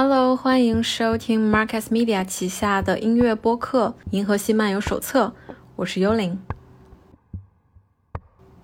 [0.00, 5.34] Hello，欢迎收听 Marcus Media 旗下的音乐播客《银河系漫游手册》，
[5.74, 6.38] 我是幽灵。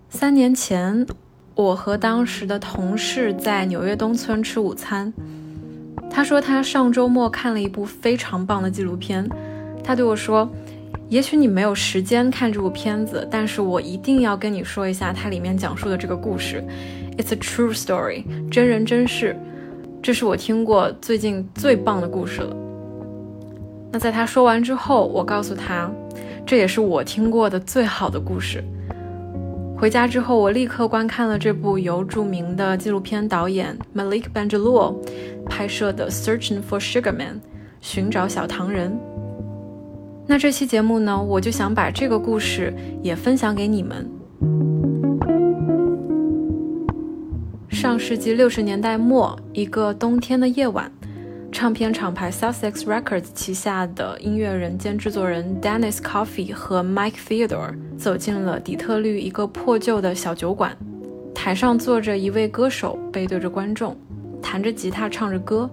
[0.08, 1.04] 三年前，
[1.56, 5.12] 我和当时的同事在纽约东村吃午餐。
[6.08, 9.28] 他说他上周末看了一部非常棒的纪录片。
[9.82, 10.48] 他对我说
[11.10, 16.64] ：“也许你没有时间看这部片子，但是我一定要跟你说一下它里面讲述的这个故事。
[17.18, 19.36] It's a true story，真人真事。”
[20.04, 22.54] 这是我听过最近最棒的故事了。
[23.90, 25.90] 那在他说完之后，我告诉他，
[26.44, 28.62] 这也是我听过的最好的故事。
[29.78, 34.96] 回家之后，我立刻观看了这部由著名的纪录片导演 Malik Bendjelloul
[35.46, 37.36] 拍摄的《Searching for Sugar Man》
[37.80, 38.94] 寻找小糖人。
[40.26, 44.06] 那这期节目呢，我就想把这个故事也分享给你们。
[47.94, 50.90] 上世纪六十年代末，一个冬天的夜晚，
[51.52, 60.76] 唱片厂牌 Sussex Records 旗下的音乐人兼制作人 Dennis Coffey 和 Mike Theodore 走进了底特律一个破旧的小酒馆。
[61.32, 63.96] 台上坐着一位歌手，背对着观众，
[64.42, 65.70] 弹着吉他，唱着歌。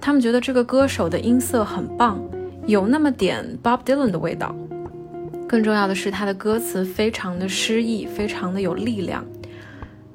[0.00, 2.22] 他们觉得这个歌手的音色很棒，
[2.68, 4.54] 有那么点 Bob Dylan 的味道。
[5.48, 9.24] 更重要的是，他的歌词非常的诗意，非常的有力量。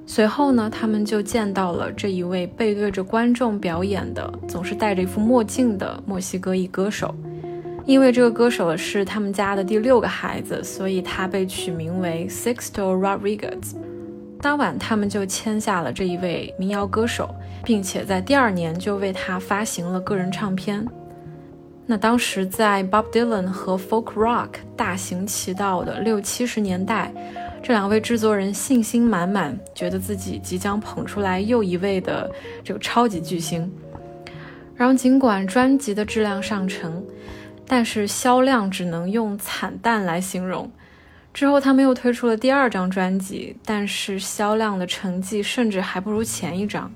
[0.10, 7.14] 随后呢，他们就见到了这一位背对着观众表演的、总是戴着一副墨镜的墨西哥裔歌手。
[7.86, 13.76] 因为这个歌手是他们家的第六个孩子，所以他被取名为 Sixto Rodriguez。
[14.42, 17.30] 当晚，他们就签下了这一位民谣歌手，
[17.66, 20.88] 并且在第二年就为他发行了个人唱片。
[21.86, 27.14] 那当时在 Bob Dylan 和 Folk Rock 大行其道的六七十年代。
[27.68, 32.32] 这两位制作人信心满满，觉得自己即将捧出来又一位的
[32.64, 33.70] 这个超级巨星。
[34.74, 37.04] 然后，尽管专辑的质量上乘，
[37.68, 40.72] 但是销量只能用惨淡来形容。
[41.34, 46.90] 之后，他们又推出了第二张专辑，但是销量的成绩甚至还不如前一张。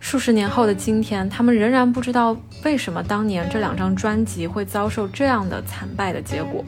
[0.00, 6.62] 数十年后的今天，他们仍然不知道为什么当年这两张专辑会遭受这样的惨败的结果。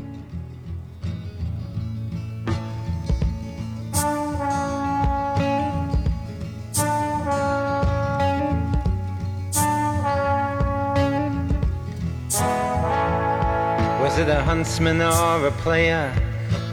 [14.29, 16.13] It a huntsman or a player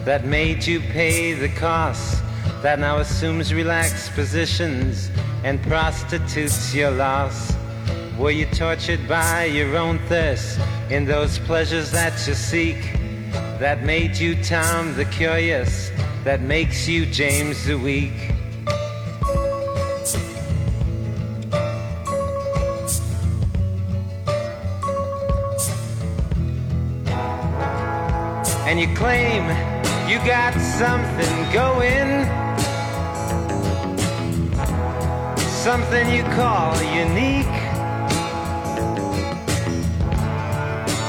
[0.04, 2.24] that made you pay the cost?
[2.62, 5.10] That now assumes relaxed positions
[5.44, 7.56] and prostitutes your loss?
[8.18, 12.82] Were you tortured by your own thirst in those pleasures that you seek?
[13.60, 15.92] That made you Tom the Curious,
[16.24, 18.35] that makes you James the Weak?
[28.78, 29.44] And you claim
[30.10, 32.26] you got something going.
[35.40, 37.46] Something you call unique.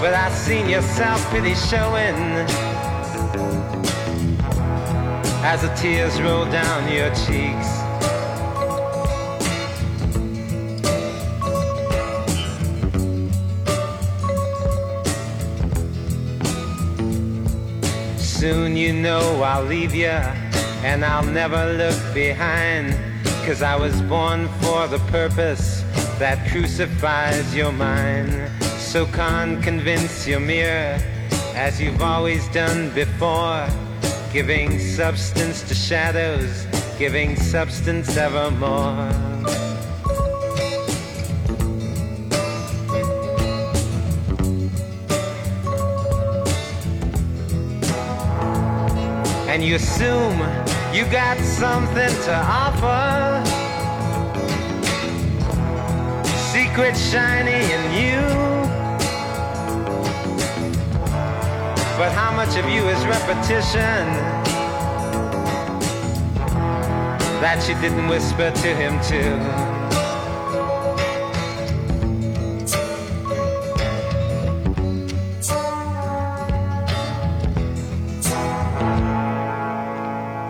[0.00, 2.16] But I seen your self-pity showing
[5.43, 7.76] as the tears roll down your cheeks.
[18.47, 20.21] Soon you know I'll leave you
[20.87, 22.95] and I'll never look behind.
[23.45, 25.83] Cause I was born for the purpose
[26.21, 28.31] that crucifies your mind.
[28.79, 30.97] So can't convince your mirror
[31.57, 33.67] as you've always done before.
[34.33, 36.69] Giving substance to shadows,
[37.01, 39.66] giving substance evermore.
[49.66, 50.38] You assume
[50.94, 53.43] you got something to offer.
[56.53, 58.21] Secret shiny in you.
[61.98, 64.07] But how much of you is repetition
[67.42, 69.66] that you didn't whisper to him too?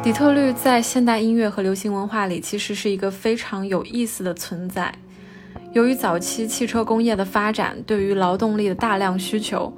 [0.06, 4.94] 底特律在现代音乐和流行文化里其实是一个非常有意思的存在。
[5.73, 9.76] 由于早期汽车工业的发展，对于劳动力的大量需求，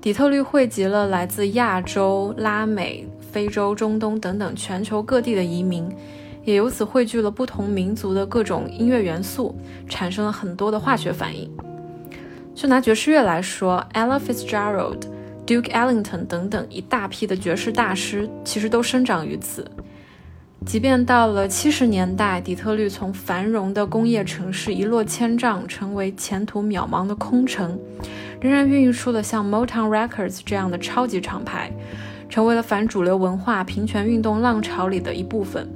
[0.00, 5.88] 底特律汇集了来自亚洲、拉美、非洲、中东等等全球各地的移民，
[6.44, 9.56] 也由此汇聚了不同民族的各种音乐元素，
[9.88, 11.48] 产生了很多的化学反应。
[12.52, 15.02] 就拿爵士乐来说，Ella Fitzgerald、
[15.48, 19.66] Duke Ellington 等等一大批的爵士大师，其实都生长于此。
[20.66, 27.78] 即便到了七十年代，底特律从繁荣的工业城市一落千丈，成为前途渺茫的空城，
[28.42, 31.72] 仍然孕育出了像 Motown Records 这样的超级厂牌，
[32.28, 35.66] 成为了反主流文化、平权运动浪潮里的一部分。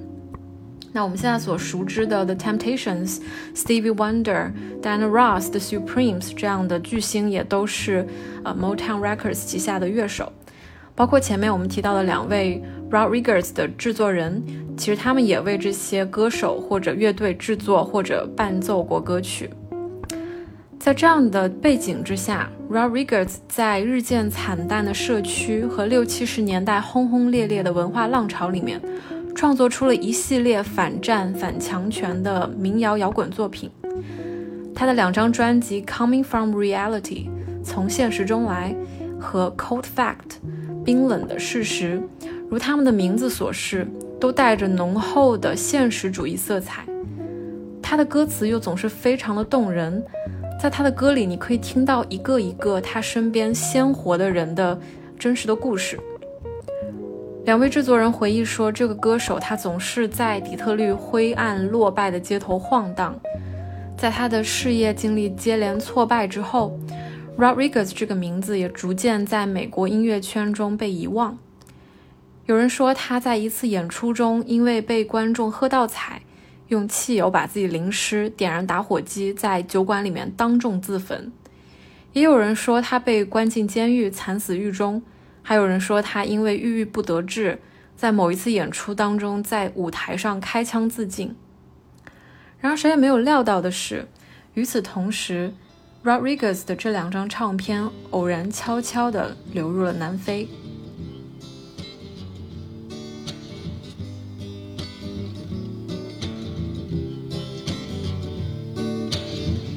[0.93, 3.19] 那我们现在所熟知的 The Temptations、
[3.55, 4.53] Stevie Wonder、
[4.83, 8.07] Diana Ross、The Supremes 这样的巨星，也都是
[8.45, 10.31] 呃 Motown Records 旗下的乐手。
[10.95, 14.43] 包括前面我们提到的两位 Rodriguez 的制作人，
[14.77, 19.49] 其实他们也为这些歌手或者乐队制作或者伴奏过歌曲。
[20.79, 28.79] 在这样的背景之下，Rodriguez 在日渐惨淡的社区和六七十年代轰轰烈烈的文化浪潮里面，
[29.35, 33.71] 创作出了一系列反战、反强权的民谣摇滚作品。
[34.75, 37.27] 他的两张专辑《Coming from Reality》
[37.63, 38.75] 从现实中来
[39.21, 40.15] 和《Cold Fact》。
[40.85, 42.03] 冰冷的事实，
[42.51, 43.87] 如他们的名字所示，
[44.19, 46.85] 都带着浓厚的现实主义色彩。
[47.81, 50.03] 他的歌词又总是非常的动人，
[50.61, 54.77] 在他的歌里，你可以听到一个一个他身边鲜活的人的
[55.17, 56.01] 真实的故事。
[57.45, 63.19] 两位制作人回忆说，这个歌手他总是在底特律灰暗落败的街头晃荡，
[63.99, 66.79] 在他的事业经历接连挫败之后。
[67.37, 71.37] Rodriguez 这个名字也逐渐在美国音乐圈中被遗忘。
[72.45, 76.21] 有人说他在一次演出中，因为被观众喝倒彩，
[76.69, 81.33] 用汽油把自己淋湿，点燃打火机在酒馆里面当众自焚。
[82.13, 85.03] 也有人说他被关进监狱，惨死狱中。
[85.43, 87.59] 还有人说他因为郁郁不得志，
[87.97, 91.35] 在某一次演出当中在舞台上开枪自尽。
[92.61, 94.07] 然而谁也没有料到的是，
[94.55, 95.53] 与此同时。
[96.05, 100.49] Rodriguez 的这两张唱片偶然悄悄地流入了南非。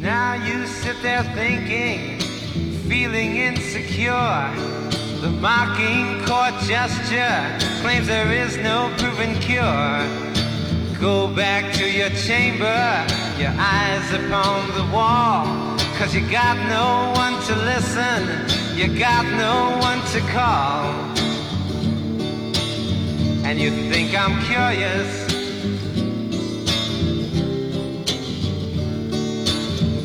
[0.02, 2.20] Now you sit there thinking,
[2.90, 4.50] feeling insecure.
[5.26, 9.98] The mocking court gesture claims there is no proven cure.
[11.00, 13.08] Go back to your chamber,
[13.40, 15.48] your eyes upon the wall.
[15.98, 20.94] Cause you got no one to listen, you got no one to call.
[23.48, 25.26] And you think I'm curious.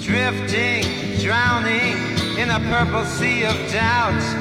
[0.02, 4.39] Drifting, drowning in a purple sea of doubt.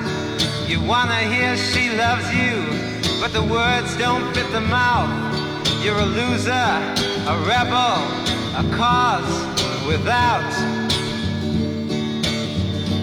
[0.69, 2.55] You wanna hear she loves you,
[3.19, 5.09] but the words don't fit the mouth.
[5.83, 6.69] You're a loser,
[7.33, 7.97] a rebel,
[8.61, 9.31] a cause
[9.87, 10.49] without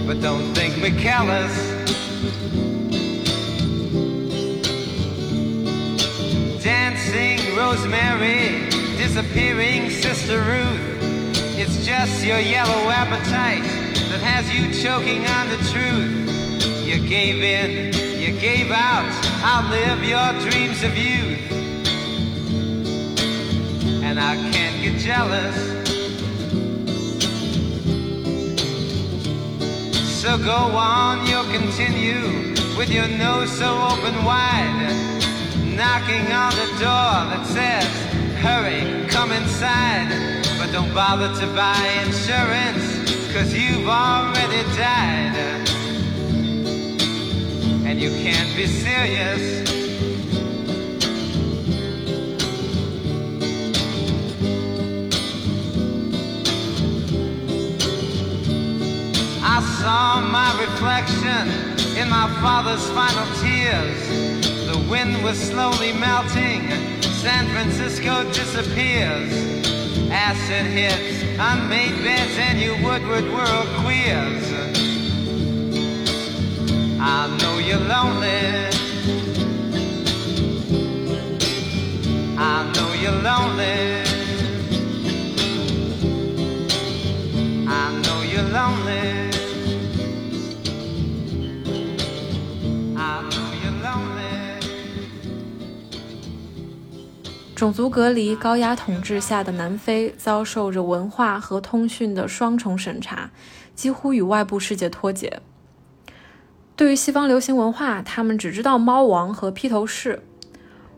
[0.07, 1.53] but don't think me callous.
[6.63, 10.81] Dancing Rosemary, disappearing Sister Ruth.
[11.59, 13.65] It's just your yellow appetite
[14.11, 16.26] that has you choking on the truth.
[16.87, 19.11] You gave in, you gave out,
[19.43, 21.51] I'll live your dreams of youth.
[24.05, 25.57] And I can't get jealous.
[30.23, 34.95] So go on, you'll continue with your nose so open wide,
[35.65, 37.91] knocking on the door that says,
[38.41, 40.07] Hurry, come inside.
[40.61, 45.76] But don't bother to buy insurance, cause you've already died.
[47.97, 49.71] And you can't be serious.
[59.43, 61.49] I saw my reflection
[61.97, 64.09] in my father's final tears.
[64.67, 66.69] The wind was slowly melting,
[67.01, 69.33] San Francisco disappears.
[70.11, 74.66] Acid hits, unmade beds, and you Woodward world queers.
[97.67, 103.29] 种族隔离、高压统治下的南非遭受着文化和通讯的双重审查，
[103.75, 105.41] 几乎与外部世界脱节。
[106.77, 110.23] 对于西方流行文化，他们只知道猫王和披头士。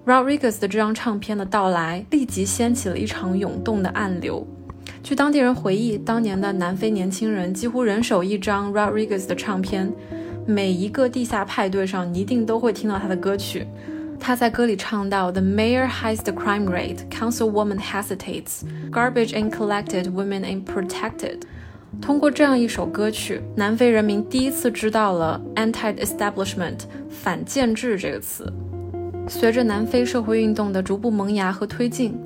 [0.04, 4.46] Rodriguez 的这张唱片的到来，立即掀起了一场涌动的暗流。
[5.02, 9.90] 据当地人回忆，当年的南非年轻人几乎人手一张 Rodriguez 的唱片，
[10.44, 13.66] 每一个地下派对上你一定都会听到他的歌曲。
[14.20, 21.42] 他在歌里唱到：“The mayor hides the crime rate, councilwoman hesitates, garbage ain't collected, women in protected。”
[22.02, 28.52] 通过这样一首歌曲，南非人民第一次知道了 “anti-establishment” 反建制这个词。
[29.26, 32.18] 随着南非社会运动的逐步萌芽和推进，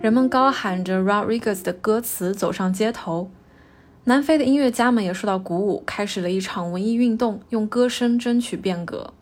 [0.00, 3.30] 人们高喊着 Rodriguez 的歌词走上街头。
[4.04, 9.12] 南非的音乐家们也受到鼓舞，开始了一场文艺运动，用歌声争取变革。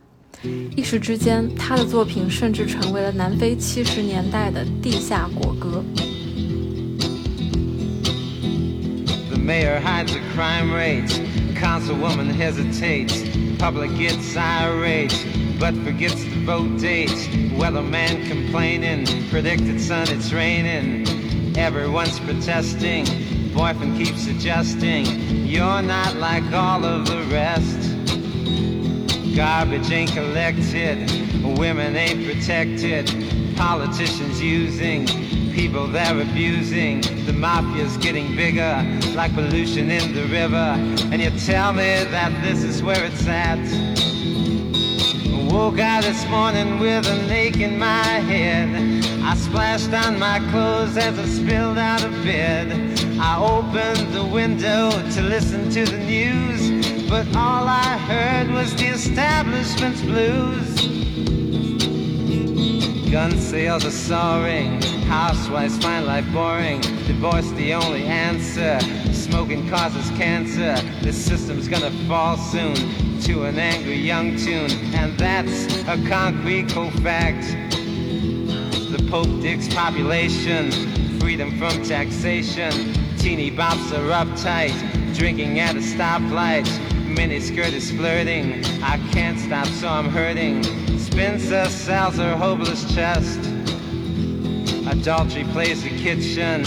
[0.75, 5.83] 一时之间，他的作品甚至成为了南非七十年代的地下国歌。
[15.59, 17.09] but forgets the vote date.
[17.57, 21.07] Weatherman complaining, predicted sun it's raining.
[21.57, 23.05] Everyone's protesting,
[23.53, 25.05] boyfriend keeps adjusting.
[25.45, 27.91] You're not like all of the rest.
[29.38, 30.98] Garbage ain't collected,
[31.56, 33.06] women ain't protected.
[33.56, 35.06] Politicians using
[35.52, 37.02] people they're abusing.
[37.24, 40.74] The mafia's getting bigger, like pollution in the river.
[41.12, 43.60] And you tell me that this is where it's at.
[45.52, 49.04] Woke out this morning with an ache in my head.
[49.22, 52.72] I splashed on my clothes as I spilled out of bed.
[53.20, 56.77] I opened the window to listen to the news,
[57.08, 60.74] but all I heard was the establishment's blues.
[63.10, 68.78] Gun sales are soaring, housewives find life boring, divorce the only answer,
[69.12, 72.74] smoking causes cancer, this system's gonna fall soon
[73.22, 76.70] to an angry young tune, and that's a concrete
[77.02, 77.46] fact.
[78.92, 80.70] The Pope digs population,
[81.18, 82.72] freedom from taxation.
[83.16, 84.74] Teeny bops are uptight,
[85.14, 86.87] drinking at a stoplight.
[87.18, 90.62] Miniskirt is flirting, I can't stop so I'm hurting.
[91.00, 93.40] Spencer sells her hopeless chest.
[94.86, 96.62] Adultery plays the kitchen,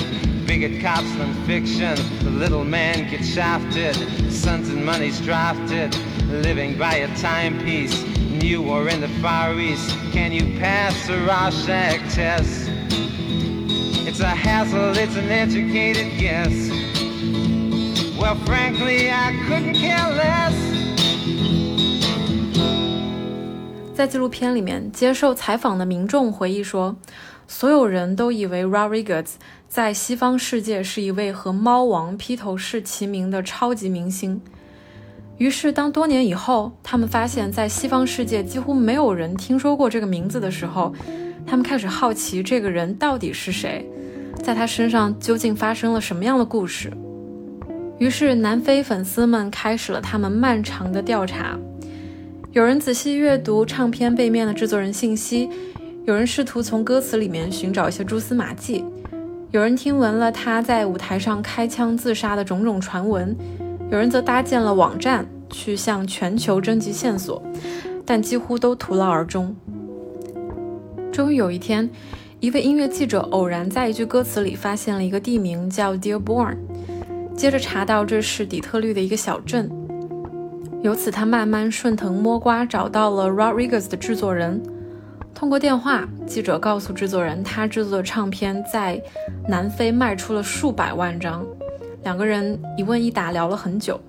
[0.46, 1.96] bigot cops than fiction.
[2.26, 3.96] The little man gets shafted,
[4.30, 5.96] sons and money's drafted
[6.28, 8.04] living by a timepiece.
[8.18, 12.68] New or in the Far East, can you pass the Rorschach test?
[14.06, 16.81] It's a hassle, it's an educated guess.
[18.22, 20.54] Well, frankly, I couldn't care less.
[23.96, 26.96] 在纪录片里面，接受采访的民众回忆说，
[27.48, 29.26] 所有人都以为 Rodriguez
[29.68, 34.40] 在西方世界是一位和猫王披头士齐名的超级明星。
[35.40, 40.94] 于是，当多年以后，他们发现，在西方世界几乎没有人听说过这个名字的时候，
[41.48, 43.84] 他们开始好奇这个人到底是谁，
[44.44, 46.94] 在他身上究竟发生了什么样的故事。
[48.02, 51.56] 于是，南非粉丝们开始了他们漫长的调查。
[52.52, 55.48] 有人仔细阅读唱片背面的制作人信息，
[56.06, 58.84] 有人试图从歌词里面寻找一些蛛丝马迹，
[59.52, 63.38] 有人听闻了他在舞台上开枪自杀的种种传闻。
[63.92, 67.40] 有人则搭建了网站去向全球征集线索，
[68.04, 69.56] 但几乎都徒劳而终。
[71.12, 71.88] 终于有一天，
[72.40, 76.56] 一位音乐记者偶然在一句歌词里发现了一个地名叫 Dearborn，
[77.42, 79.68] 接着查到这是底特律的一个小镇。
[80.84, 84.62] 由此，他慢慢顺藤摸瓜找到了 Rodriguez 的制作人。
[85.34, 89.02] 通过电话，记者告诉制作人，他制作的唱片在
[89.48, 91.44] 南非卖出了数百万张。
[92.04, 94.00] 两个人一问一答聊了很久，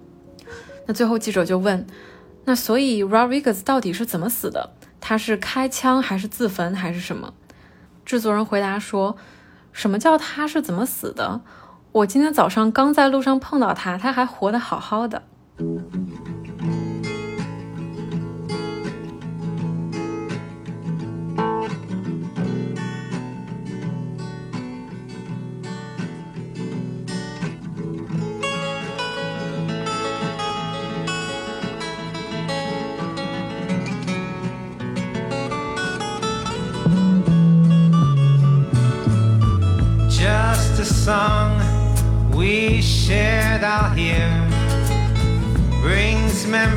[0.84, 1.86] 那最后记者就问
[2.44, 4.68] ：“那所以 Rodriguez 到底是怎么死的？
[5.00, 7.32] 他是开枪还是自焚还是什么？”
[8.04, 9.16] 制作人回答说
[9.72, 11.40] ：“什么叫他是怎么死的？
[11.92, 15.22] 我今天早上刚在路上碰到他，他还活得好好的。”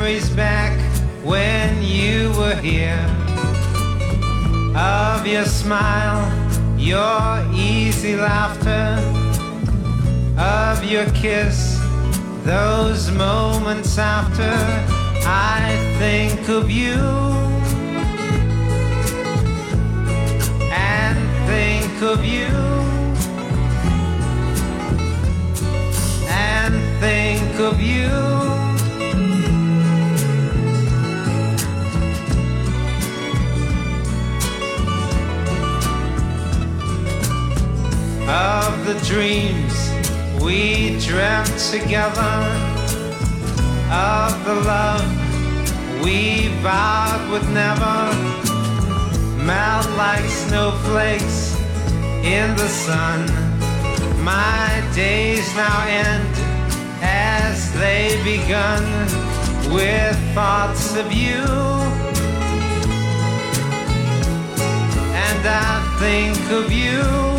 [0.06, 0.78] Memories back
[1.24, 3.04] when you were here
[4.76, 6.22] of your smile,
[6.78, 9.00] your easy laughter,
[10.38, 11.80] of your kiss,
[12.44, 14.54] those moments after
[15.26, 16.94] I think of you.
[20.70, 22.75] And think of you
[38.86, 39.90] the dreams
[40.40, 42.36] we dreamt together,
[43.90, 47.98] of the love we vowed would never
[49.44, 51.58] melt like snowflakes
[52.22, 53.26] in the sun.
[54.22, 56.34] My days now end
[57.02, 58.84] as they begun
[59.74, 61.42] with thoughts of you.
[65.26, 67.35] And I think of you.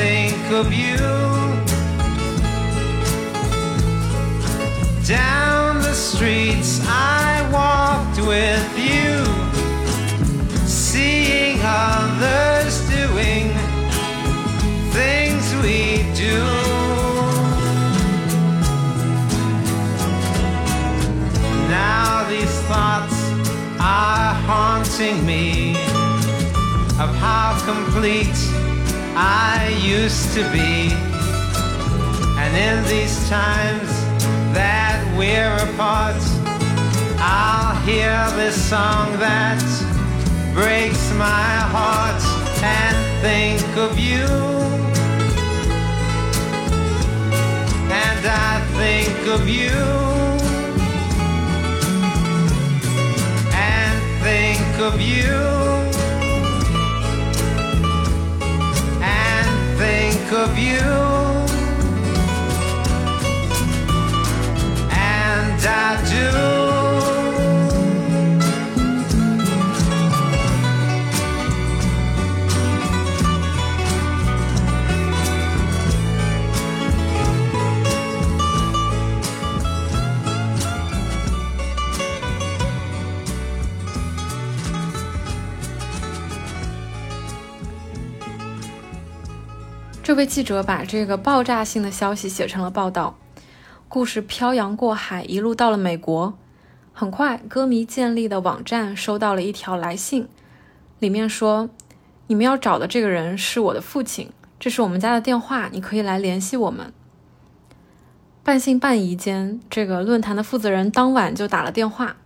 [0.00, 0.96] Think of you.
[5.06, 7.28] Down the streets I
[7.58, 9.12] walked with you,
[10.66, 13.46] seeing others doing
[14.96, 15.78] things we
[16.24, 16.38] do.
[21.78, 23.18] Now these thoughts
[23.78, 25.72] are haunting me
[27.04, 28.39] of how complete
[29.16, 30.92] I used to be.
[32.38, 33.90] And in these times
[34.54, 36.22] that we're apart,
[37.18, 39.60] I'll hear this song that
[40.54, 42.22] breaks my heart
[42.62, 44.26] and think of you.
[47.92, 49.70] And I think of you.
[53.52, 55.89] And think of you.
[60.32, 61.19] Of you.
[90.10, 93.16] 这位记者把这个爆炸性的消息写成了报道，
[93.88, 96.36] 故事漂洋过海，一路到了美国。
[96.92, 100.26] 很快，歌迷建立的网站收到了一条来信，
[100.98, 101.70] 里面说
[102.26, 106.92] ：“你们要找的这个人是我的父亲，这是我们家的电话，你可以来联系我们。”
[108.42, 112.16] 半信半疑间，这个论坛的负责人当晚就打了电话。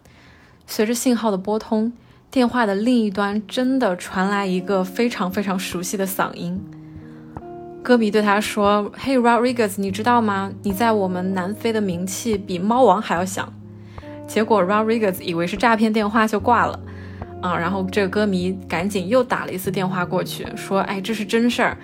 [0.67, 1.93] 随着信号的拨通，
[2.31, 6.59] 电话的另一端真的传来一个非常非常熟悉的嗓音。
[7.85, 10.51] 歌迷对他说：“Hey Rodriguez，你知道吗？
[10.63, 13.53] 你在我们南非的名气比猫王还要响。”
[14.27, 16.81] 结果 Rodriguez 以为是诈骗电话就挂了，
[17.43, 21.77] 啊，然后这个歌迷赶紧又打了一次电话过去，说：“哎，这是真事儿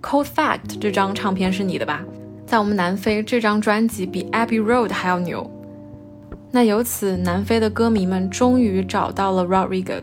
[0.00, 2.00] ，Cold Fact，这张唱片是你的吧？
[2.46, 5.50] 在我们南非，这张专辑比 Abbey Road 还要牛。”
[6.50, 10.02] 那由此，南非的歌迷们终于找到了 Rodriguez。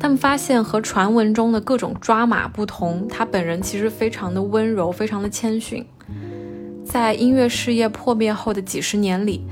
[0.00, 5.84] 他们发现和传闻中的各种抓马不同，他本人其实非常的温柔，非常的谦逊。
[6.82, 9.44] 在音乐事业破灭后的几十年里，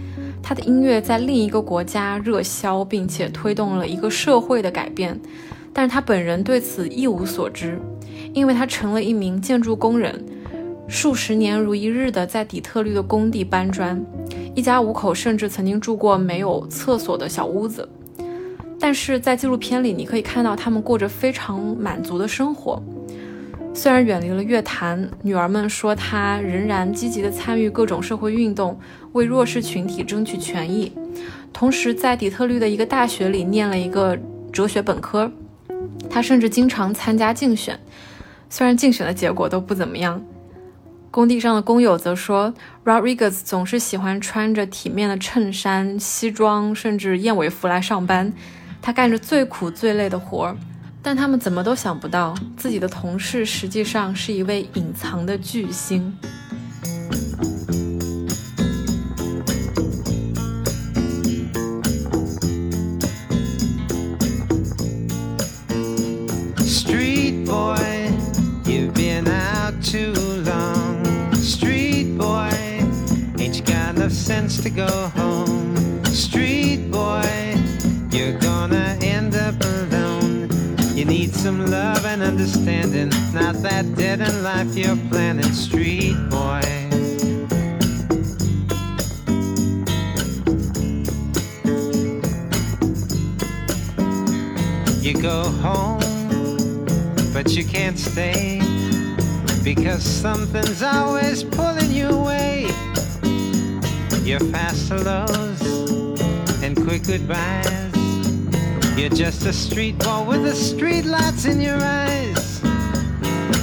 [0.42, 5.20] 他的音乐在另一个国家热销，并且推动了一个社会的改变。
[5.74, 7.78] 但是他本人对此一无所知，
[8.32, 10.24] 因为他成了一名建筑工人，
[10.88, 14.02] 数十年如一日的在底特律的工地搬砖，
[14.54, 17.86] 一家五口甚至曾经住过没有厕所的小屋子。
[18.80, 22.82] 但是在纪录片里，你可以看到他们过着非常满足的生活。
[23.74, 28.78] 虽然远离了乐坛，女儿们说他仍然积极地参与各种社会运动，
[29.12, 30.92] 为弱势群体争取权益。
[31.52, 34.18] 同时，在底特律的一个大学里念了一个
[34.52, 35.30] 哲学本科。
[36.10, 37.78] 他甚至经常参加竞选，
[38.48, 40.24] 虽然竞选的结果都不怎么样。
[41.10, 42.52] 工地上的工友则说
[42.84, 48.32] ，Rodriguez 总是喜欢穿着体面的衬衫、西装，甚至燕尾服来上班。
[48.80, 50.56] 他干着最苦最累的活儿，
[51.02, 56.16] 但他们怎么都想不到，自己的同事实际上是一位隐藏的巨星。
[74.10, 75.87] Sense to go home?
[82.38, 85.52] Understanding, not that dead in life you're planning.
[85.52, 86.60] Street boy.
[95.00, 95.98] You go home,
[97.32, 98.60] but you can't stay
[99.64, 102.68] because something's always pulling you away.
[104.22, 105.60] You're fast hellos
[106.62, 107.67] and quick goodbyes.
[108.98, 112.60] You're just a street boy with the street lights in your eyes.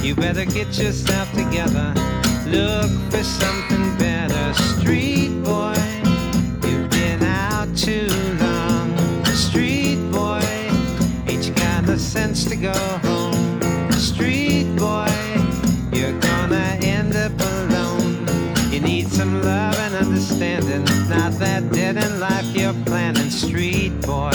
[0.02, 1.92] You better get yourself together.
[2.46, 5.76] Look for something better, street boy.
[6.66, 8.08] You've been out too
[8.40, 8.96] long,
[9.26, 10.40] street boy.
[11.28, 12.72] Ain't you got the sense to go
[13.04, 15.12] home, street boy?
[15.92, 18.26] You're gonna end up alone.
[18.72, 24.32] You need some love and understanding, not that dead end life you're planning, street boy.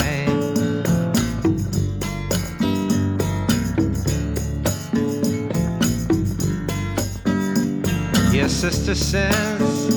[8.42, 9.88] Your sister says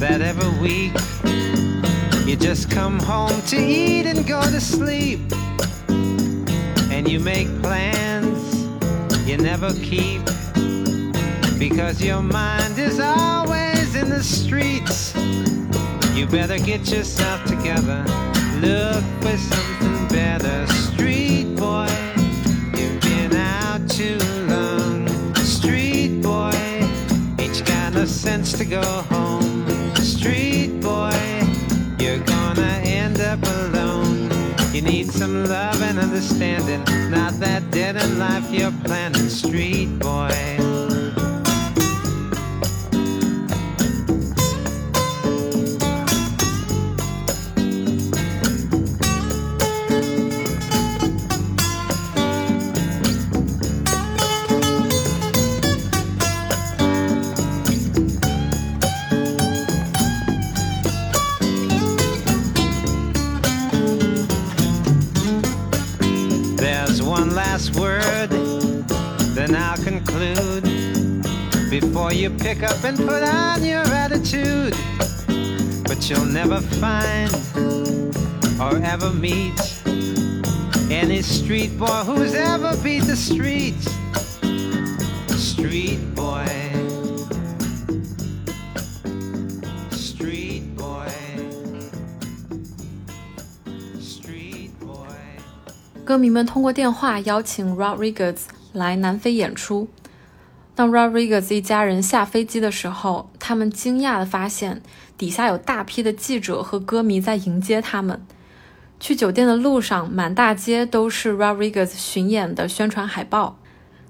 [0.00, 0.94] that every week
[2.26, 5.20] you just come home to eat and go to sleep.
[6.90, 8.64] And you make plans
[9.28, 10.24] you never keep
[11.58, 15.14] because your mind is always in the streets.
[16.14, 18.02] You better get yourself together.
[18.62, 20.66] Look for something better,
[28.26, 31.14] sense to go home, street boy?
[32.00, 34.28] You're gonna end up alone.
[34.74, 40.35] You need some love and understanding, not that dead end life you're planning, street boy.
[72.55, 74.75] pick up and put on your attitude.
[75.85, 77.31] But you'll never find
[78.59, 79.59] or ever meet
[80.91, 83.79] any street boy who's ever beat the street.
[85.37, 86.45] Street boy.
[89.91, 91.09] Street boy.
[93.99, 95.07] Street boy.
[96.05, 98.37] 歌迷们通过电话邀请 Rodriguez
[98.73, 99.87] 来南非演出。
[100.76, 104.82] 当 Rodriguez 一家人下飞机的时候，他们惊讶地发现
[105.16, 108.20] 底下有大批的记者和歌迷在迎接他们。
[109.00, 113.56] 去酒店的路上，满大街都是 Rodriguez 巡演的宣传海报。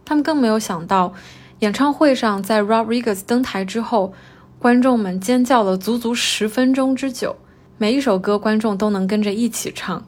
[0.05, 1.15] 他们更没有想到，
[1.61, 4.13] 演唱会上在 Rodriguez 登台之后，
[4.59, 7.37] 观众们尖叫了足足十分钟之久，
[7.79, 10.05] 每一首歌观众都能跟着一起唱。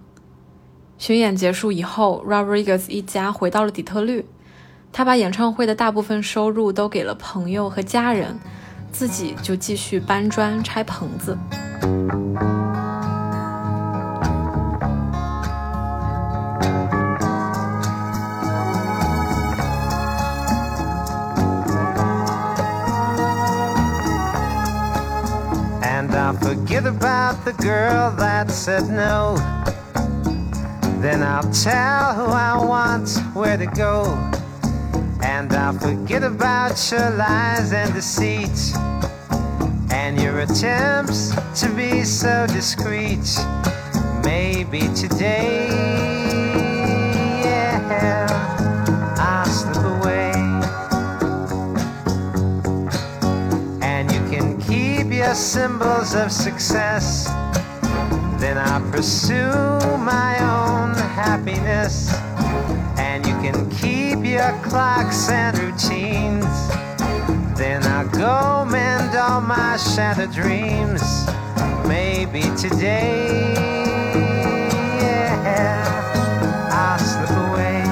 [0.98, 4.26] 巡演结束以后，Rodriguez 一家回到了底特律。
[4.92, 8.38] 他把演唱会的大部分收入都给了朋友和家人，
[8.90, 11.38] 自己就继续搬砖拆棚子。
[25.80, 29.36] And i forget about the girl that said no.
[31.00, 34.16] Then I'll tell who I want where to go.
[35.30, 38.58] And I'll forget about your lies and deceit.
[39.92, 43.26] And your attempts to be so discreet.
[44.24, 45.68] Maybe today,
[47.44, 48.26] yeah,
[49.18, 50.32] I'll slip away.
[53.82, 57.26] and you can keep your symbols of success.
[58.40, 59.52] Then I pursue
[59.98, 62.12] my own happiness,
[62.98, 63.97] and you can keep
[64.30, 66.44] your clocks and routines.
[67.56, 71.26] Then I'll go mend all my shattered dreams.
[71.86, 73.54] Maybe today,
[75.00, 75.88] yeah,
[76.70, 77.82] I'll slip away.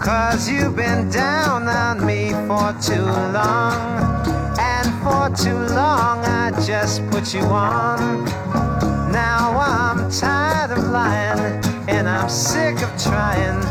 [0.00, 3.98] Cause you've been down on me for too long.
[4.58, 6.17] And for too long,
[6.68, 8.26] just put you on.
[9.10, 13.62] Now I'm tired of lying, and I'm sick of trying.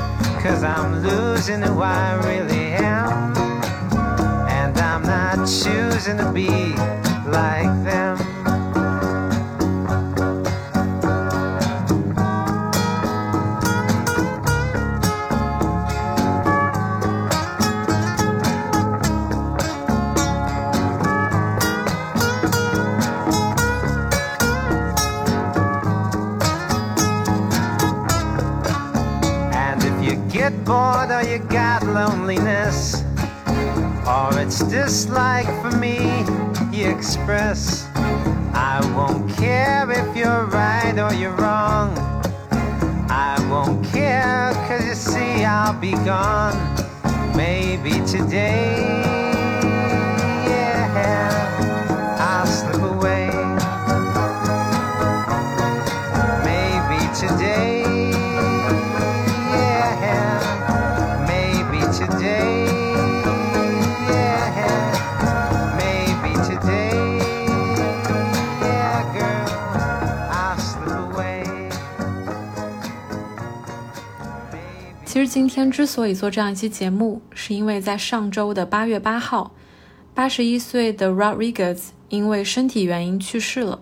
[0.42, 3.38] Cause I'm losing who I really am.
[4.50, 6.50] And I'm not choosing to be
[7.30, 7.70] like
[31.98, 33.04] loneliness,
[34.06, 35.98] or it's dislike for me
[36.72, 37.88] you express.
[38.54, 41.90] I won't care if you're right or you're wrong.
[43.10, 46.56] I won't care, cause you see, I'll be gone.
[47.36, 48.78] Maybe today,
[50.54, 51.26] yeah,
[52.30, 53.26] I'll slip away.
[56.52, 57.57] Maybe today,
[75.38, 79.52] 今天之所以做这样一期节目，是因为在上周的八月八号，
[80.16, 83.80] 八十一岁的 Rodriguez 因为身体原因去世了。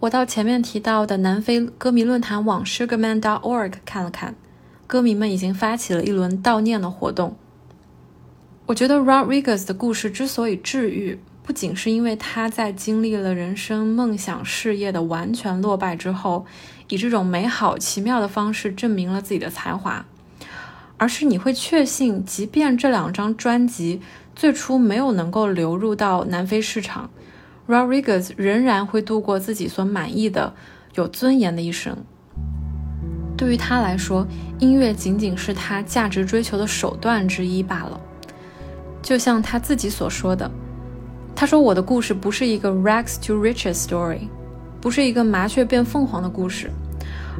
[0.00, 4.34] 我到前面提到的南非歌迷论坛网 Sugarman.org 看了看，
[4.88, 7.36] 歌迷们已经发起了一轮悼念的活动。
[8.66, 16.44] 我觉得 Rodriguez 的故事之所以治愈，不仅是因为他在经历了人生梦想事业的完全落败之后，
[16.88, 20.04] 以这种美好奇妙的方式证明了自己的才华，
[21.04, 24.00] 而是你会确信，即便这两张专辑
[24.34, 27.10] 最初没有能够流入到南非市场
[27.68, 30.54] ，Rodriguez 仍然会度过自己所满意的、
[30.94, 31.94] 有尊严的一生。
[33.36, 34.26] 对于他来说，
[34.58, 38.00] 音乐仅仅是他价值追求的手段之一罢了。
[39.02, 40.50] 就像他自己所说的，
[41.36, 44.20] 他说：“我的故事不是一个 rags to riches story，
[44.80, 46.70] 不是一个麻雀变凤凰的故事，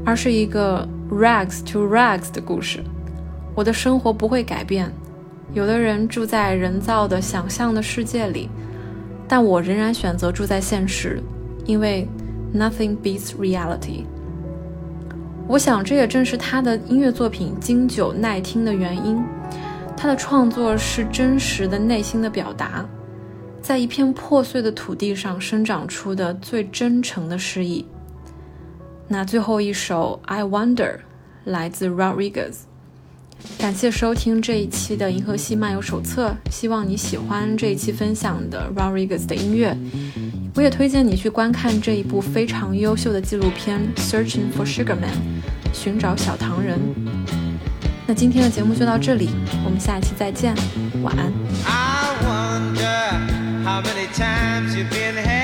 [0.05, 2.85] 而是一个 rags to rags 的故事。
[3.55, 4.93] 我的生活不会改变，
[5.53, 8.49] 有的人住在人造的想象的世界里，
[9.29, 11.23] 但我仍然选择住在现实，
[11.64, 12.09] 因为
[12.55, 14.05] nothing beats reality。”
[15.47, 19.23] 我想，这也正是他的音乐作品经久耐听的原因。
[19.97, 22.85] 他的创作是真实的内心的表达，
[23.62, 27.87] 在一片破碎的土地上生长出的最真诚的诗意。
[29.07, 30.75] 那最后一首《I Wonder》
[31.45, 32.55] 来自 Rodriguez。
[33.59, 39.77] 感谢收听这一期的《银河系漫游手册》，希望你喜欢这一期分享的 Rodriguez 的音乐。
[40.55, 45.11] 我也推荐你去观看这一部非常优秀的纪录片《Searching for Sugar Man》，
[45.73, 46.79] 寻找小糖人。
[48.07, 49.31] 那今天的节目就到这里，
[49.64, 50.55] 我们下一期再见，
[51.03, 51.33] 晚安。
[51.66, 55.43] I wonder how many times you've been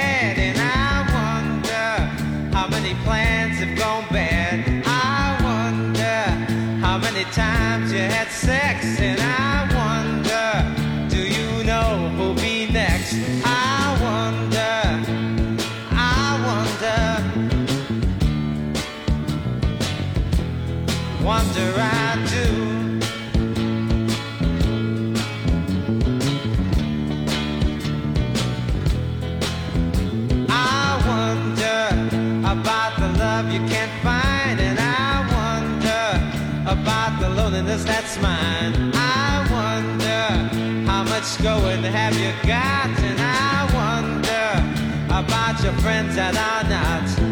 [21.25, 22.47] wonder I do.
[30.49, 31.81] I wonder
[32.45, 38.93] about the love you can't find, and I wonder about the loneliness that's mine.
[38.95, 44.49] I wonder how much going have you got, and I wonder
[45.09, 47.30] about your friends that are not.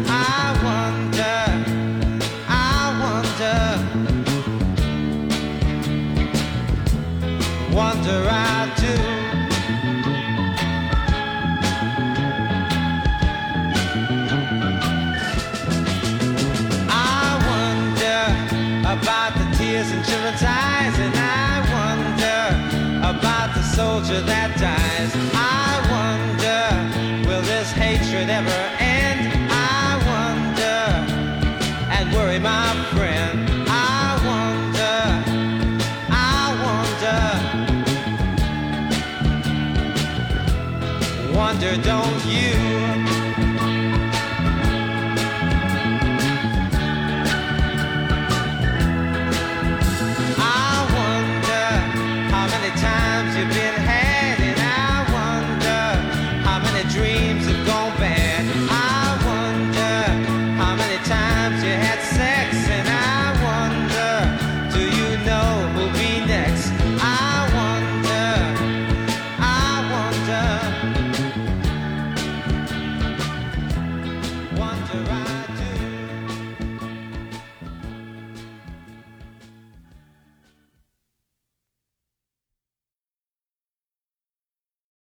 [24.09, 25.11] Soldier that dies.
[25.33, 29.31] I wonder, will this hatred ever end?
[29.51, 30.81] I wonder,
[31.95, 33.49] and worry my friend.
[33.67, 34.97] I wonder,
[36.09, 36.53] I
[41.31, 42.88] wonder, wonder, don't you?